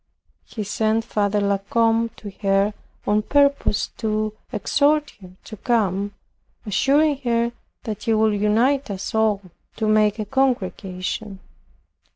He 0.47 0.63
sent 0.63 1.05
Father 1.05 1.39
La 1.39 1.59
Combe 1.59 2.09
to 2.15 2.31
her, 2.41 2.73
on 3.05 3.21
purpose 3.21 3.89
to 3.97 4.35
exhort 4.51 5.11
her 5.21 5.33
to 5.43 5.57
come; 5.57 6.15
assuring 6.65 7.17
her 7.19 7.51
that 7.83 8.01
he 8.05 8.15
would 8.15 8.33
unite 8.33 8.89
us 8.89 9.13
all 9.13 9.43
to 9.75 9.87
make 9.87 10.17
a 10.17 10.25
congregation. 10.25 11.39